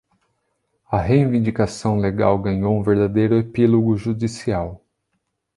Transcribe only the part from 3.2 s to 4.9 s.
epílogo judicial.